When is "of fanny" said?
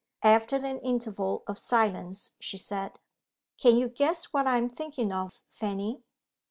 5.11-6.01